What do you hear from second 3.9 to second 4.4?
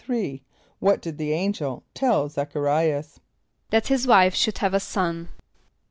wife